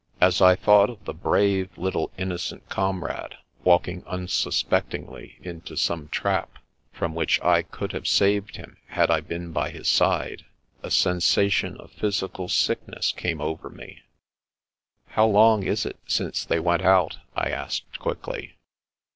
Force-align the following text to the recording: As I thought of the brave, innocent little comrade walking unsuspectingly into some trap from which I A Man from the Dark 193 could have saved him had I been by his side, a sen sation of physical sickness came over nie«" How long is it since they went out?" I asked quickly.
As 0.19 0.41
I 0.41 0.55
thought 0.55 0.89
of 0.89 1.05
the 1.05 1.13
brave, 1.13 1.69
innocent 1.77 2.61
little 2.63 2.73
comrade 2.75 3.35
walking 3.63 4.03
unsuspectingly 4.07 5.37
into 5.43 5.77
some 5.77 6.07
trap 6.07 6.57
from 6.91 7.13
which 7.13 7.39
I 7.41 7.41
A 7.41 7.41
Man 7.41 7.51
from 7.51 7.53
the 7.53 7.67
Dark 7.67 7.73
193 7.73 7.77
could 7.77 7.91
have 7.99 8.51
saved 8.51 8.55
him 8.55 8.77
had 8.87 9.11
I 9.11 9.21
been 9.21 9.51
by 9.51 9.69
his 9.69 9.87
side, 9.87 10.45
a 10.81 10.89
sen 10.89 11.17
sation 11.17 11.77
of 11.77 11.91
physical 11.91 12.49
sickness 12.49 13.11
came 13.11 13.39
over 13.39 13.69
nie«" 13.69 13.99
How 15.11 15.27
long 15.27 15.61
is 15.61 15.85
it 15.85 15.99
since 16.07 16.45
they 16.45 16.59
went 16.59 16.81
out?" 16.81 17.17
I 17.35 17.51
asked 17.51 17.99
quickly. 17.99 18.55